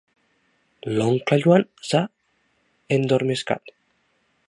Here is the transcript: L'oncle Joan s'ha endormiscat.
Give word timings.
L'oncle 0.93 1.39
Joan 1.45 1.67
s'ha 1.91 2.03
endormiscat. 2.99 3.75